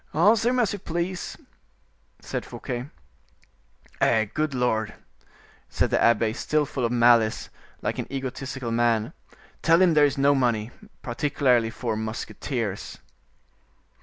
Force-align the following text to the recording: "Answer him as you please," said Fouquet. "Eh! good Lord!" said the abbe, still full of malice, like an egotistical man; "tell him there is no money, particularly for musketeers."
"Answer 0.15 0.49
him 0.49 0.57
as 0.59 0.73
you 0.73 0.79
please," 0.79 1.37
said 2.21 2.43
Fouquet. 2.43 2.89
"Eh! 4.01 4.25
good 4.33 4.55
Lord!" 4.55 4.95
said 5.69 5.91
the 5.91 6.01
abbe, 6.01 6.33
still 6.33 6.65
full 6.65 6.83
of 6.85 6.91
malice, 6.91 7.49
like 7.83 7.99
an 7.99 8.11
egotistical 8.11 8.71
man; 8.71 9.13
"tell 9.61 9.79
him 9.79 9.93
there 9.93 10.05
is 10.05 10.17
no 10.17 10.33
money, 10.33 10.71
particularly 11.03 11.69
for 11.69 11.95
musketeers." 11.95 12.97